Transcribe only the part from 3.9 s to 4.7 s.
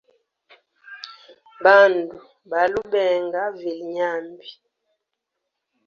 nyambi.